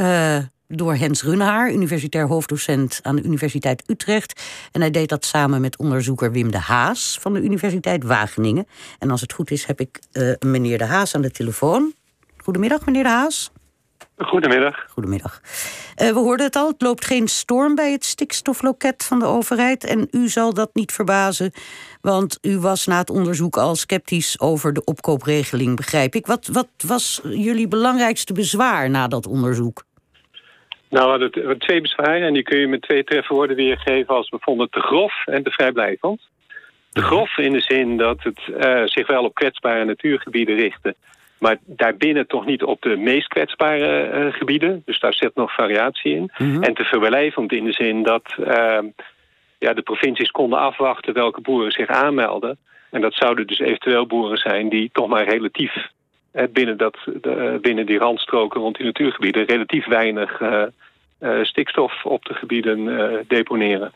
Uh, 0.00 0.38
door 0.68 0.94
Hens 0.94 1.22
Runhaar, 1.22 1.72
universitair 1.72 2.26
hoofddocent 2.26 3.00
aan 3.02 3.16
de 3.16 3.22
Universiteit 3.22 3.82
Utrecht. 3.86 4.42
En 4.72 4.80
hij 4.80 4.90
deed 4.90 5.08
dat 5.08 5.24
samen 5.24 5.60
met 5.60 5.78
onderzoeker 5.78 6.32
Wim 6.32 6.50
de 6.50 6.58
Haas 6.58 7.18
van 7.20 7.32
de 7.34 7.40
Universiteit 7.40 8.04
Wageningen. 8.04 8.66
En 8.98 9.10
als 9.10 9.20
het 9.20 9.32
goed 9.32 9.50
is, 9.50 9.64
heb 9.64 9.80
ik 9.80 10.00
uh, 10.12 10.32
meneer 10.38 10.78
de 10.78 10.84
Haas 10.84 11.14
aan 11.14 11.22
de 11.22 11.30
telefoon. 11.30 11.92
Goedemiddag, 12.36 12.86
meneer 12.86 13.02
de 13.02 13.08
Haas. 13.08 13.50
Goedemiddag. 14.16 14.86
Goedemiddag. 14.88 15.40
Uh, 15.42 16.08
we 16.08 16.18
hoorden 16.18 16.46
het 16.46 16.56
al, 16.56 16.68
het 16.68 16.82
loopt 16.82 17.04
geen 17.04 17.28
storm 17.28 17.74
bij 17.74 17.92
het 17.92 18.04
stikstofloket 18.04 19.04
van 19.04 19.18
de 19.18 19.24
overheid. 19.24 19.84
En 19.84 20.08
u 20.10 20.28
zal 20.28 20.54
dat 20.54 20.70
niet 20.72 20.92
verbazen, 20.92 21.52
want 22.00 22.38
u 22.40 22.58
was 22.58 22.86
na 22.86 22.98
het 22.98 23.10
onderzoek 23.10 23.56
al 23.56 23.76
sceptisch 23.76 24.40
over 24.40 24.72
de 24.72 24.84
opkoopregeling, 24.84 25.76
begrijp 25.76 26.14
ik. 26.14 26.26
Wat, 26.26 26.46
wat 26.46 26.68
was 26.86 27.20
jullie 27.24 27.68
belangrijkste 27.68 28.32
bezwaar 28.32 28.90
na 28.90 29.08
dat 29.08 29.26
onderzoek? 29.26 29.88
Nou, 30.90 31.04
we 31.04 31.10
hadden 31.10 31.58
twee 31.58 31.80
bezwaren 31.80 32.22
en 32.22 32.32
die 32.32 32.42
kun 32.42 32.58
je 32.58 32.66
met 32.66 32.82
twee 32.82 33.04
trefwoorden 33.04 33.56
weergeven 33.56 34.14
als 34.14 34.28
bevonden 34.28 34.70
te 34.70 34.80
grof 34.80 35.26
en 35.26 35.42
te 35.42 35.50
vrijblijvend. 35.50 36.28
Te 36.92 37.02
grof 37.02 37.38
in 37.38 37.52
de 37.52 37.60
zin 37.60 37.96
dat 37.96 38.22
het 38.22 38.40
uh, 38.48 38.82
zich 38.84 39.06
wel 39.06 39.24
op 39.24 39.34
kwetsbare 39.34 39.84
natuurgebieden 39.84 40.56
richtte, 40.56 40.94
maar 41.38 41.58
daarbinnen 41.64 42.26
toch 42.26 42.46
niet 42.46 42.62
op 42.62 42.82
de 42.82 42.96
meest 42.96 43.28
kwetsbare 43.28 44.10
uh, 44.14 44.32
gebieden. 44.32 44.82
Dus 44.84 45.00
daar 45.00 45.14
zit 45.14 45.34
nog 45.34 45.54
variatie 45.54 46.14
in. 46.14 46.30
Mm 46.38 46.52
-hmm. 46.52 46.62
En 46.62 46.74
te 46.74 46.84
verblijvend 46.84 47.52
in 47.52 47.64
de 47.64 47.72
zin 47.72 48.02
dat 48.02 48.34
uh, 48.38 48.78
ja, 49.58 49.72
de 49.72 49.82
provincies 49.82 50.30
konden 50.30 50.58
afwachten 50.58 51.14
welke 51.14 51.40
boeren 51.40 51.72
zich 51.72 51.88
aanmelden. 51.88 52.58
En 52.90 53.00
dat 53.00 53.14
zouden 53.14 53.46
dus 53.46 53.58
eventueel 53.58 54.06
boeren 54.06 54.38
zijn 54.38 54.68
die 54.68 54.90
toch 54.92 55.08
maar 55.08 55.24
relatief 55.24 55.88
binnen, 56.52 56.76
dat, 56.76 56.96
de, 57.04 57.58
binnen 57.60 57.86
die 57.86 57.98
randstroken 57.98 58.60
rond 58.60 58.76
die 58.76 58.86
natuurgebieden 58.86 59.44
relatief 59.44 59.86
weinig 59.86 60.40
uh, 60.40 60.62
stikstof 61.42 62.04
op 62.04 62.24
de 62.24 62.34
gebieden 62.34 62.78
uh, 62.78 63.18
deponeren. 63.28 63.92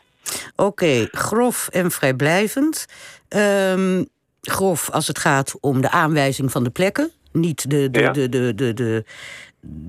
Oké, 0.55 0.63
okay, 0.67 1.07
grof 1.11 1.67
en 1.67 1.91
vrijblijvend. 1.91 2.85
Um, 3.29 4.07
grof 4.41 4.89
als 4.89 5.07
het 5.07 5.19
gaat 5.19 5.57
om 5.61 5.81
de 5.81 5.91
aanwijzing 5.91 6.51
van 6.51 6.63
de 6.63 6.69
plekken. 6.69 7.11
Niet 7.31 7.69
de, 7.69 7.89
de, 7.89 7.99
ja. 7.99 8.11
de, 8.11 8.29
de, 8.29 8.55
de, 8.55 8.73
de, 8.73 9.03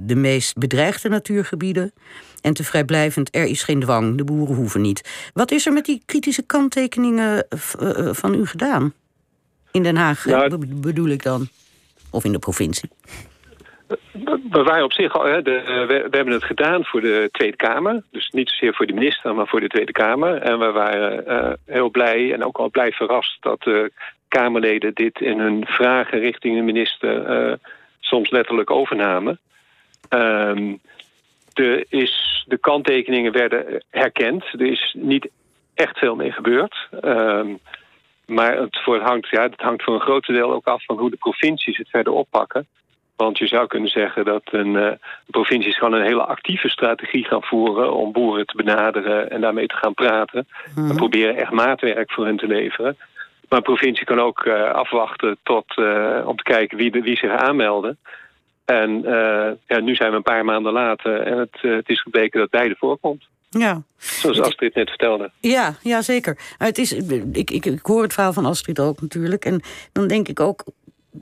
de 0.06 0.16
meest 0.16 0.58
bedreigde 0.58 1.08
natuurgebieden. 1.08 1.92
En 2.40 2.54
te 2.54 2.64
vrijblijvend, 2.64 3.34
er 3.34 3.44
is 3.44 3.62
geen 3.62 3.80
dwang, 3.80 4.16
de 4.16 4.24
boeren 4.24 4.54
hoeven 4.54 4.80
niet. 4.80 5.30
Wat 5.32 5.50
is 5.50 5.66
er 5.66 5.72
met 5.72 5.84
die 5.84 6.02
kritische 6.06 6.42
kanttekeningen 6.42 7.48
eh, 7.48 8.08
van 8.12 8.34
u 8.34 8.46
gedaan? 8.46 8.94
In 9.70 9.82
Den 9.82 9.96
Haag 9.96 10.24
nou, 10.24 10.66
bedoel 10.66 11.08
ik 11.08 11.22
dan? 11.22 11.48
Of 12.10 12.24
in 12.24 12.32
de 12.32 12.38
provincie? 12.38 12.90
We 14.50 14.62
waren 14.62 14.84
op 14.84 14.92
zich 14.92 15.12
de, 15.12 15.42
we, 15.42 15.86
we, 15.86 16.16
hebben 16.16 16.34
het 16.34 16.44
gedaan 16.44 16.84
voor 16.84 17.00
de 17.00 17.28
Tweede 17.32 17.56
Kamer. 17.56 18.02
Dus 18.10 18.30
niet 18.30 18.48
zozeer 18.48 18.74
voor 18.74 18.86
de 18.86 18.92
minister, 18.92 19.34
maar 19.34 19.46
voor 19.46 19.60
de 19.60 19.68
Tweede 19.68 19.92
Kamer. 19.92 20.42
En 20.42 20.58
we 20.58 20.70
waren 20.70 21.24
uh, 21.28 21.52
heel 21.66 21.90
blij 21.90 22.32
en 22.32 22.44
ook 22.44 22.56
al 22.56 22.70
blij 22.70 22.92
verrast 22.92 23.42
dat 23.42 23.62
de 23.62 23.92
Kamerleden 24.28 24.94
dit 24.94 25.20
in 25.20 25.38
hun 25.38 25.66
vragen 25.66 26.18
richting 26.18 26.56
de 26.56 26.62
minister 26.62 27.48
uh, 27.48 27.54
soms 28.00 28.30
letterlijk 28.30 28.70
overnamen. 28.70 29.38
De, 31.52 31.86
is, 31.88 32.44
de 32.48 32.58
kanttekeningen 32.58 33.32
werden 33.32 33.84
herkend. 33.90 34.44
Er 34.52 34.66
is 34.66 34.94
niet 34.98 35.28
echt 35.74 35.98
veel 35.98 36.14
mee 36.14 36.32
gebeurd. 36.32 36.88
Um, 37.04 37.58
maar 38.26 38.56
het, 38.56 38.78
voor, 38.82 38.94
het, 38.94 39.02
hangt, 39.02 39.28
ja, 39.28 39.42
het 39.42 39.60
hangt 39.60 39.82
voor 39.82 39.94
een 39.94 40.00
groot 40.00 40.26
deel 40.26 40.52
ook 40.52 40.66
af 40.66 40.84
van 40.84 40.98
hoe 40.98 41.10
de 41.10 41.16
provincies 41.16 41.76
het 41.76 41.88
verder 41.88 42.12
oppakken. 42.12 42.66
Want 43.16 43.38
je 43.38 43.46
zou 43.46 43.66
kunnen 43.66 43.90
zeggen 43.90 44.24
dat 44.24 44.42
een, 44.44 44.74
uh, 44.74 44.90
provincies 45.26 45.78
gewoon 45.78 45.92
een 45.92 46.06
hele 46.06 46.24
actieve 46.24 46.68
strategie 46.68 47.24
gaan 47.24 47.42
voeren 47.42 47.94
om 47.94 48.12
boeren 48.12 48.46
te 48.46 48.56
benaderen 48.56 49.30
en 49.30 49.40
daarmee 49.40 49.66
te 49.66 49.76
gaan 49.76 49.94
praten. 49.94 50.48
Mm 50.74 50.88
We 50.88 50.94
proberen 50.94 51.36
echt 51.36 51.50
maatwerk 51.50 52.12
voor 52.12 52.26
hen 52.26 52.36
te 52.36 52.46
leveren. 52.46 52.96
Maar 53.48 53.58
een 53.58 53.64
provincie 53.64 54.04
kan 54.04 54.20
ook 54.20 54.44
uh, 54.44 54.70
afwachten 54.70 55.38
tot, 55.42 55.76
uh, 55.76 56.22
om 56.24 56.36
te 56.36 56.42
kijken 56.42 56.76
wie, 56.76 56.90
de, 56.90 57.00
wie 57.00 57.16
zich 57.16 57.30
aanmelden. 57.30 57.98
En 58.64 59.02
ja, 59.66 59.80
nu 59.80 59.94
zijn 59.94 60.10
we 60.10 60.16
een 60.16 60.22
paar 60.22 60.44
maanden 60.44 60.72
later 60.72 61.20
en 61.20 61.38
het, 61.38 61.58
het 61.60 61.88
is 61.88 62.02
gebleken 62.02 62.40
dat 62.40 62.50
beide 62.50 62.76
voorkomt. 62.78 63.26
Ja. 63.50 63.82
Zoals 63.96 64.40
Astrid 64.40 64.74
net 64.74 64.88
vertelde. 64.88 65.30
Ja, 65.40 65.74
ja 65.82 66.02
zeker. 66.02 66.38
Het 66.58 66.78
is, 66.78 66.92
ik, 67.32 67.50
ik, 67.50 67.66
ik 67.66 67.86
hoor 67.86 68.02
het 68.02 68.12
verhaal 68.12 68.32
van 68.32 68.44
Astrid 68.44 68.80
ook 68.80 69.00
natuurlijk. 69.00 69.44
En 69.44 69.60
dan 69.92 70.06
denk 70.06 70.28
ik 70.28 70.40
ook, 70.40 70.64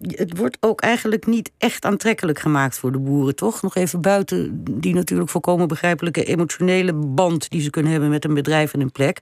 het 0.06 0.36
wordt 0.36 0.56
ook 0.60 0.80
eigenlijk 0.80 1.26
niet 1.26 1.50
echt 1.58 1.84
aantrekkelijk 1.84 2.38
gemaakt 2.38 2.78
voor 2.78 2.92
de 2.92 2.98
boeren, 2.98 3.36
toch? 3.36 3.62
Nog 3.62 3.74
even 3.74 4.00
buiten 4.00 4.64
die 4.80 4.94
natuurlijk 4.94 5.30
volkomen 5.30 5.68
begrijpelijke 5.68 6.24
emotionele 6.24 6.92
band 6.92 7.50
die 7.50 7.60
ze 7.60 7.70
kunnen 7.70 7.92
hebben 7.92 8.10
met 8.10 8.24
een 8.24 8.34
bedrijf 8.34 8.72
en 8.72 8.80
een 8.80 8.92
plek. 8.92 9.20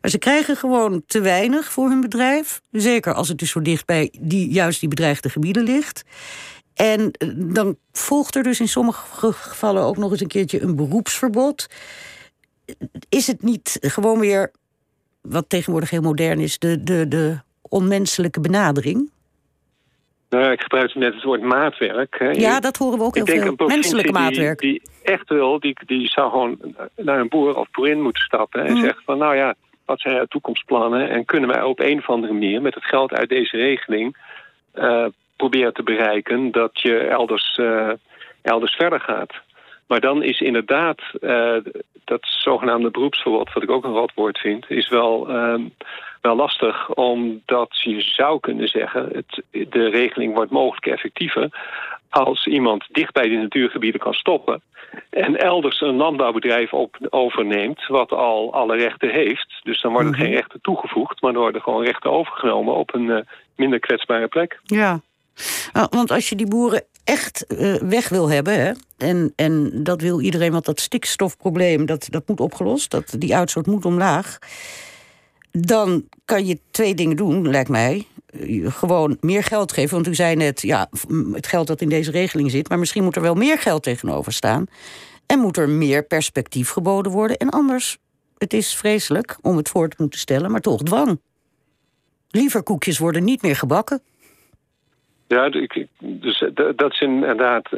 Maar 0.00 0.10
ze 0.10 0.18
krijgen 0.18 0.56
gewoon 0.56 1.02
te 1.06 1.20
weinig 1.20 1.72
voor 1.72 1.88
hun 1.88 2.00
bedrijf. 2.00 2.60
Zeker 2.70 3.14
als 3.14 3.28
het 3.28 3.38
dus 3.38 3.50
zo 3.50 3.62
dicht 3.62 3.86
bij 3.86 4.12
die, 4.20 4.52
juist 4.52 4.80
die 4.80 4.88
bedreigde 4.88 5.30
gebieden 5.30 5.62
ligt. 5.62 6.04
En 6.74 7.10
eh, 7.10 7.28
dan 7.36 7.76
volgt 7.92 8.36
er 8.36 8.42
dus 8.42 8.60
in 8.60 8.68
sommige 8.68 9.32
gevallen 9.32 9.82
ook 9.82 9.96
nog 9.96 10.10
eens 10.10 10.20
een 10.20 10.26
keertje 10.26 10.62
een 10.62 10.76
beroepsverbod. 10.76 11.66
Is 13.08 13.26
het 13.26 13.42
niet 13.42 13.78
gewoon 13.80 14.18
weer, 14.18 14.50
wat 15.20 15.44
tegenwoordig 15.48 15.90
heel 15.90 16.00
modern 16.00 16.40
is, 16.40 16.58
de, 16.58 16.82
de, 16.82 17.08
de 17.08 17.38
onmenselijke 17.62 18.40
benadering? 18.40 19.10
Nou, 20.32 20.52
ik 20.52 20.62
gebruikte 20.62 20.98
net 20.98 21.14
het 21.14 21.22
woord 21.22 21.42
maatwerk. 21.42 22.18
Hè. 22.18 22.30
Ja, 22.30 22.60
dat 22.60 22.76
horen 22.76 22.98
we 22.98 23.04
ook 23.04 23.14
heel 23.14 23.26
veel. 23.26 23.66
Menselijke 23.66 24.12
maatwerk. 24.12 24.58
Die, 24.58 24.82
echt 25.02 25.28
wil, 25.28 25.60
die, 25.60 25.76
die 25.86 26.08
zou 26.08 26.30
gewoon 26.30 26.58
naar 26.96 27.20
een 27.20 27.28
boer 27.28 27.56
of 27.56 27.70
boerin 27.70 28.02
moeten 28.02 28.22
stappen... 28.22 28.64
en 28.64 28.72
mm. 28.72 28.80
zeggen 28.80 29.02
van, 29.04 29.18
nou 29.18 29.36
ja, 29.36 29.54
wat 29.84 30.00
zijn 30.00 30.14
jouw 30.14 30.24
toekomstplannen... 30.24 31.08
en 31.08 31.24
kunnen 31.24 31.48
wij 31.48 31.62
op 31.62 31.80
een 31.80 31.98
of 31.98 32.08
andere 32.08 32.32
manier 32.32 32.62
met 32.62 32.74
het 32.74 32.84
geld 32.84 33.12
uit 33.12 33.28
deze 33.28 33.56
regeling... 33.56 34.16
Uh, 34.74 35.06
proberen 35.36 35.74
te 35.74 35.82
bereiken 35.82 36.50
dat 36.50 36.80
je 36.80 36.98
elders, 36.98 37.58
uh, 37.60 37.90
elders 38.42 38.74
verder 38.74 39.00
gaat. 39.00 39.32
Maar 39.92 40.00
dan 40.00 40.22
is 40.22 40.40
inderdaad 40.40 41.00
uh, 41.20 41.56
dat 42.04 42.20
zogenaamde 42.22 42.90
beroepsverbod... 42.90 43.52
wat 43.52 43.62
ik 43.62 43.70
ook 43.70 43.84
een 43.84 43.92
rotwoord 43.92 44.38
vind, 44.38 44.70
is 44.70 44.88
wel 44.88 45.26
wel 46.20 46.36
lastig, 46.36 46.94
omdat 46.94 47.80
je 47.82 48.00
zou 48.00 48.40
kunnen 48.40 48.68
zeggen... 48.68 49.08
Het, 49.12 49.42
de 49.70 49.88
regeling 49.88 50.34
wordt 50.34 50.50
mogelijk 50.50 50.86
effectiever 50.86 51.48
als 52.10 52.46
iemand 52.46 52.86
dicht 52.90 53.12
bij 53.12 53.28
de 53.28 53.36
natuurgebieden 53.36 54.00
kan 54.00 54.12
stoppen... 54.12 54.62
en 55.10 55.36
elders 55.36 55.80
een 55.80 55.96
landbouwbedrijf 55.96 56.72
op, 56.72 56.96
overneemt 57.10 57.86
wat 57.86 58.12
al 58.12 58.52
alle 58.52 58.76
rechten 58.76 59.10
heeft. 59.10 59.60
Dus 59.62 59.80
dan 59.80 59.92
worden 59.92 60.12
er 60.12 60.18
geen 60.18 60.26
mhm. 60.26 60.36
rechten 60.36 60.60
toegevoegd... 60.60 61.20
maar 61.20 61.32
dan 61.32 61.42
worden 61.42 61.62
gewoon 61.62 61.84
rechten 61.84 62.10
overgenomen 62.10 62.74
op 62.74 62.94
een 62.94 63.06
uh, 63.06 63.18
minder 63.56 63.78
kwetsbare 63.78 64.28
plek. 64.28 64.60
Ja, 64.62 65.00
want 65.90 66.10
als 66.10 66.28
je 66.28 66.36
die 66.36 66.46
boeren 66.46 66.84
echt 67.04 67.44
uh, 67.48 67.74
weg 67.74 68.08
wil 68.08 68.30
hebben... 68.30 68.60
Hè, 68.60 68.72
en, 68.96 69.32
en 69.36 69.82
dat 69.82 70.00
wil 70.00 70.20
iedereen, 70.20 70.52
want 70.52 70.64
dat 70.64 70.80
stikstofprobleem... 70.80 71.86
dat, 71.86 72.06
dat 72.10 72.28
moet 72.28 72.40
opgelost, 72.40 72.90
dat, 72.90 73.14
die 73.18 73.36
uitstoot 73.36 73.66
moet 73.66 73.84
omlaag 73.84 74.38
dan 75.52 76.08
kan 76.24 76.46
je 76.46 76.60
twee 76.70 76.94
dingen 76.94 77.16
doen, 77.16 77.50
lijkt 77.50 77.68
mij. 77.68 78.06
Gewoon 78.64 79.16
meer 79.20 79.44
geld 79.44 79.72
geven. 79.72 79.94
Want 79.94 80.06
u 80.06 80.14
zei 80.14 80.36
net, 80.36 80.60
ja, 80.60 80.88
het 81.32 81.46
geld 81.46 81.66
dat 81.66 81.80
in 81.80 81.88
deze 81.88 82.10
regeling 82.10 82.50
zit... 82.50 82.68
maar 82.68 82.78
misschien 82.78 83.04
moet 83.04 83.16
er 83.16 83.22
wel 83.22 83.34
meer 83.34 83.58
geld 83.58 83.82
tegenover 83.82 84.32
staan. 84.32 84.66
En 85.26 85.38
moet 85.38 85.56
er 85.56 85.68
meer 85.68 86.04
perspectief 86.04 86.70
geboden 86.70 87.12
worden. 87.12 87.36
En 87.36 87.50
anders, 87.50 87.98
het 88.38 88.52
is 88.52 88.74
vreselijk 88.74 89.38
om 89.40 89.56
het 89.56 89.68
voor 89.68 89.88
te 89.88 89.96
moeten 89.98 90.18
stellen... 90.18 90.50
maar 90.50 90.60
toch 90.60 90.82
dwang. 90.82 91.20
Liever 92.28 92.62
koekjes 92.62 92.98
worden 92.98 93.24
niet 93.24 93.42
meer 93.42 93.56
gebakken. 93.56 94.02
Ja, 95.32 95.48
dus 95.98 96.44
dat 96.76 96.92
is 96.92 97.00
inderdaad... 97.00 97.68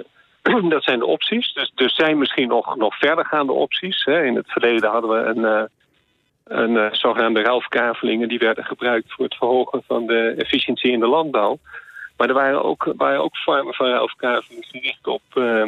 Dat 0.68 0.84
zijn 0.84 0.98
de 0.98 1.06
opties. 1.06 1.52
Dus 1.52 1.72
er 1.74 1.90
zijn 1.90 2.18
misschien 2.18 2.48
nog, 2.48 2.76
nog 2.76 2.98
verdergaande 2.98 3.52
opties. 3.52 4.04
In 4.04 4.36
het 4.36 4.50
verleden 4.50 4.90
hadden 4.90 5.10
we 5.10 5.16
een... 5.16 5.44
Eh, 5.44 5.62
een 6.44 6.70
uh, 6.70 6.92
zogenaamde 6.92 7.42
ruilverkavelingen 7.42 8.28
die 8.28 8.38
werden 8.38 8.64
gebruikt 8.64 9.12
voor 9.12 9.24
het 9.24 9.34
verhogen 9.34 9.82
van 9.86 10.06
de 10.06 10.34
efficiëntie 10.38 10.92
in 10.92 11.00
de 11.00 11.06
landbouw. 11.06 11.58
Maar 12.16 12.28
er 12.28 12.34
waren 12.34 12.64
ook, 12.64 12.92
waren 12.96 13.22
ook 13.22 13.36
vormen 13.36 13.74
van 13.74 13.86
ruilverkavelingen 13.86 14.64
gericht 14.64 15.06
op, 15.06 15.22
uh, 15.34 15.66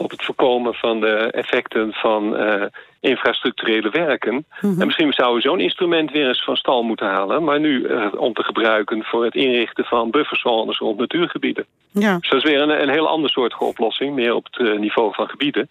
op 0.00 0.10
het 0.10 0.24
voorkomen 0.24 0.74
van 0.74 1.00
de 1.00 1.14
effecten 1.16 1.92
van 1.92 2.42
uh, 2.42 2.64
infrastructurele 3.00 3.90
werken. 3.90 4.34
Mm 4.34 4.44
-hmm. 4.50 4.80
En 4.80 4.86
misschien 4.86 5.12
zouden 5.12 5.42
we 5.42 5.48
zo'n 5.48 5.60
instrument 5.60 6.10
weer 6.10 6.28
eens 6.28 6.44
van 6.44 6.56
stal 6.56 6.82
moeten 6.82 7.06
halen, 7.06 7.44
maar 7.44 7.60
nu 7.60 7.86
om 8.16 8.32
te 8.32 8.44
gebruiken 8.44 9.04
voor 9.04 9.24
het 9.24 9.34
inrichten 9.34 9.84
van 9.84 10.10
bufferzones 10.10 10.78
rond 10.78 10.98
natuurgebieden. 10.98 11.64
Ja. 11.90 12.18
Dus 12.18 12.30
dat 12.30 12.44
is 12.44 12.50
weer 12.50 12.60
een, 12.60 12.82
een 12.82 12.90
heel 12.90 13.08
ander 13.08 13.30
soort 13.30 13.58
oplossing, 13.58 14.14
meer 14.14 14.34
op 14.34 14.46
het 14.50 14.78
niveau 14.78 15.14
van 15.14 15.28
gebieden. 15.28 15.68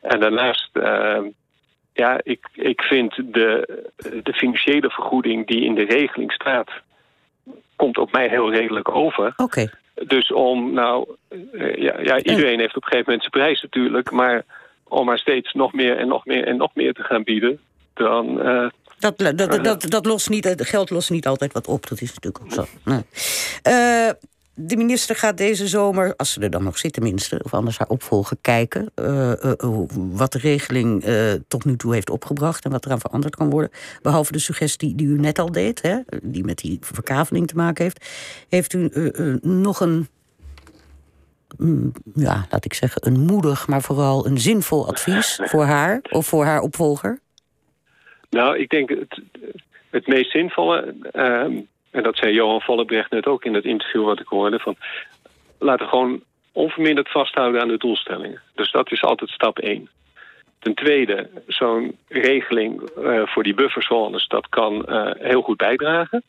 En 0.00 0.20
daarnaast 0.20 0.70
ja, 1.98 2.20
ik, 2.22 2.48
ik 2.52 2.82
vind 2.82 3.14
de, 3.16 3.82
de 4.22 4.32
financiële 4.32 4.90
vergoeding 4.90 5.46
die 5.46 5.64
in 5.64 5.74
de 5.74 5.84
regeling 5.84 6.32
staat... 6.32 6.70
komt 7.76 7.98
op 7.98 8.12
mij 8.12 8.28
heel 8.28 8.52
redelijk 8.52 8.94
over. 8.94 9.32
Oké. 9.36 9.70
Dus 10.06 10.32
om, 10.32 10.72
nou, 10.72 11.08
eh, 11.28 11.74
ja, 11.74 12.00
ja, 12.00 12.22
iedereen 12.22 12.58
heeft 12.58 12.76
op 12.76 12.82
een 12.82 12.88
gegeven 12.88 13.12
moment 13.12 13.20
zijn 13.20 13.44
prijs 13.44 13.62
natuurlijk... 13.62 14.10
maar 14.10 14.44
om 14.88 15.06
maar 15.06 15.18
steeds 15.18 15.52
nog 15.52 15.72
meer 15.72 15.96
en 15.96 16.08
nog 16.08 16.26
meer 16.26 16.46
en 16.46 16.56
nog 16.56 16.74
meer 16.74 16.92
te 16.92 17.02
gaan 17.02 17.22
bieden... 17.22 17.60
dan... 17.94 18.46
Uh, 18.46 18.68
dat, 18.98 19.18
dat, 19.18 19.64
dat, 19.64 19.90
dat, 19.90 20.06
lost 20.06 20.28
niet, 20.28 20.54
geld 20.56 20.90
lost 20.90 21.10
niet 21.10 21.26
altijd 21.26 21.52
wat 21.52 21.66
op, 21.66 21.88
dat 21.88 22.00
is 22.00 22.14
natuurlijk 22.14 22.44
ook 22.44 22.52
zo. 22.52 22.64
Nee. 22.84 23.02
Uh, 23.68 24.10
de 24.60 24.76
minister 24.76 25.16
gaat 25.16 25.36
deze 25.36 25.66
zomer, 25.66 26.14
als 26.16 26.32
ze 26.32 26.40
er 26.40 26.50
dan 26.50 26.64
nog 26.64 26.78
zit 26.78 26.92
tenminste... 26.92 27.40
of 27.42 27.54
anders 27.54 27.78
haar 27.78 27.88
opvolger 27.88 28.36
kijken... 28.40 28.90
Uh, 29.00 29.32
uh, 29.42 29.82
wat 29.94 30.32
de 30.32 30.38
regeling 30.38 31.06
uh, 31.06 31.32
tot 31.48 31.64
nu 31.64 31.76
toe 31.76 31.94
heeft 31.94 32.10
opgebracht... 32.10 32.64
en 32.64 32.70
wat 32.70 32.86
eraan 32.86 33.00
veranderd 33.00 33.36
kan 33.36 33.50
worden. 33.50 33.70
Behalve 34.02 34.32
de 34.32 34.38
suggestie 34.38 34.94
die 34.94 35.06
u 35.06 35.18
net 35.18 35.38
al 35.38 35.52
deed... 35.52 35.82
Hè, 35.82 35.98
die 36.22 36.44
met 36.44 36.58
die 36.58 36.78
verkaveling 36.80 37.46
te 37.46 37.54
maken 37.54 37.84
heeft... 37.84 38.06
heeft 38.48 38.72
u 38.72 38.90
nog 39.42 39.80
een... 39.80 40.08
Mm, 41.56 41.92
ja, 42.14 42.46
laat 42.50 42.64
ik 42.64 42.74
zeggen, 42.74 43.06
een 43.06 43.20
moedig, 43.20 43.66
maar 43.66 43.82
vooral 43.82 44.26
een 44.26 44.38
zinvol 44.38 44.88
advies 44.88 45.40
voor 45.44 45.64
haar 45.64 46.00
of 46.10 46.26
voor 46.26 46.44
haar 46.44 46.60
opvolger? 46.60 47.20
Nou, 48.30 48.58
ik 48.58 48.70
denk 48.70 48.88
het, 48.88 49.20
het 49.90 50.06
meest 50.06 50.30
zinvolle 50.30 50.94
ehm, 51.12 51.60
en 51.98 52.04
dat 52.04 52.16
zei 52.16 52.32
Johan 52.32 52.60
Vollebrecht 52.60 53.10
net 53.10 53.26
ook 53.26 53.44
in 53.44 53.54
het 53.54 53.64
interview 53.64 54.04
wat 54.04 54.20
ik 54.20 54.26
hoorde... 54.26 54.58
van 54.58 54.76
laten 55.58 55.84
we 55.84 55.90
gewoon 55.90 56.22
onverminderd 56.52 57.08
vasthouden 57.10 57.60
aan 57.60 57.68
de 57.68 57.76
doelstellingen. 57.76 58.40
Dus 58.54 58.70
dat 58.70 58.92
is 58.92 59.02
altijd 59.02 59.30
stap 59.30 59.58
één. 59.58 59.90
Ten 60.58 60.74
tweede, 60.74 61.30
zo'n 61.46 61.98
regeling 62.08 62.90
uh, 62.98 63.22
voor 63.26 63.42
die 63.42 63.54
bufferzones... 63.54 64.26
dat 64.26 64.48
kan 64.48 64.84
uh, 64.88 65.10
heel 65.18 65.42
goed 65.42 65.56
bijdragen. 65.56 66.22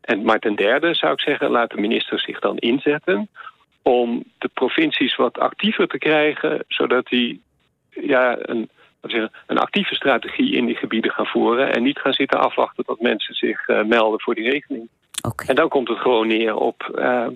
En, 0.00 0.22
maar 0.22 0.38
ten 0.38 0.54
derde 0.54 0.94
zou 0.94 1.12
ik 1.12 1.20
zeggen, 1.20 1.50
laat 1.50 1.70
de 1.70 1.80
minister 1.80 2.20
zich 2.20 2.38
dan 2.38 2.56
inzetten... 2.56 3.28
om 3.82 4.24
de 4.38 4.48
provincies 4.54 5.16
wat 5.16 5.38
actiever 5.38 5.88
te 5.88 5.98
krijgen... 5.98 6.64
zodat 6.68 7.06
die 7.06 7.42
ja, 7.90 8.36
een, 8.40 8.70
een 9.46 9.58
actieve 9.58 9.94
strategie 9.94 10.52
in 10.52 10.66
die 10.66 10.76
gebieden 10.76 11.10
gaan 11.10 11.26
voeren... 11.26 11.72
en 11.72 11.82
niet 11.82 11.98
gaan 11.98 12.12
zitten 12.12 12.40
afwachten 12.40 12.84
tot 12.84 13.00
mensen 13.00 13.34
zich 13.34 13.68
uh, 13.68 13.84
melden 13.84 14.20
voor 14.20 14.34
die 14.34 14.50
regeling. 14.50 14.88
Okay. 15.22 15.46
En 15.46 15.54
dan 15.54 15.68
komt 15.68 15.88
het 15.88 15.98
gewoon 15.98 16.26
neer 16.26 16.54
op 16.54 16.92
uh, 16.98 17.26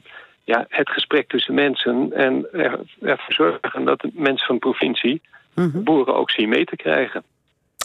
ja, 0.45 0.67
het 0.69 0.91
gesprek 0.91 1.29
tussen 1.29 1.55
mensen 1.55 2.13
en 2.13 2.47
er, 2.53 2.81
ervoor 3.01 3.35
zorgen 3.35 3.85
dat 3.85 4.01
de 4.01 4.11
mensen 4.15 4.47
van 4.47 4.55
de 4.55 4.61
provincie 4.61 5.21
Mhm. 5.55 5.83
boeren 5.83 6.15
ook 6.15 6.31
zien 6.31 6.49
mee 6.49 6.65
te 6.65 6.77
krijgen. 6.77 7.23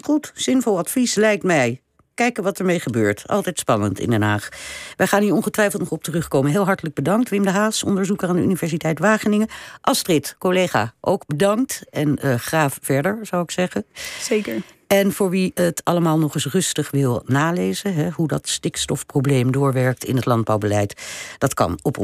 Goed, 0.03 0.31
zinvol 0.35 0.77
advies 0.77 1.15
lijkt 1.15 1.43
mij. 1.43 1.81
Kijken 2.13 2.43
wat 2.43 2.59
ermee 2.59 2.79
gebeurt. 2.79 3.27
Altijd 3.27 3.59
spannend 3.59 3.99
in 3.99 4.09
Den 4.09 4.21
Haag. 4.21 4.49
Wij 4.95 5.07
gaan 5.07 5.21
hier 5.21 5.33
ongetwijfeld 5.33 5.81
nog 5.81 5.91
op 5.91 6.03
terugkomen. 6.03 6.51
Heel 6.51 6.65
hartelijk 6.65 6.95
bedankt, 6.95 7.29
Wim 7.29 7.43
de 7.43 7.49
Haas, 7.49 7.83
onderzoeker 7.83 8.27
aan 8.27 8.35
de 8.35 8.41
Universiteit 8.41 8.99
Wageningen. 8.99 9.47
Astrid, 9.81 10.35
collega, 10.39 10.93
ook 11.01 11.25
bedankt. 11.25 11.85
En 11.89 12.17
eh 12.17 12.35
graaf 12.35 12.77
verder, 12.81 13.19
zou 13.21 13.43
ik 13.43 13.51
zeggen. 13.51 13.85
Zeker. 14.19 14.61
En 14.87 15.13
voor 15.13 15.29
wie 15.29 15.51
het 15.53 15.81
allemaal 15.83 16.19
nog 16.19 16.35
eens 16.35 16.45
rustig 16.45 16.91
wil 16.91 17.23
nalezen, 17.25 17.93
hè, 17.93 18.09
hoe 18.09 18.27
dat 18.27 18.47
stikstofprobleem 18.47 19.51
doorwerkt 19.51 20.03
in 20.03 20.15
het 20.15 20.25
landbouwbeleid, 20.25 21.01
dat 21.37 21.53
kan 21.53 21.79
op 21.81 21.97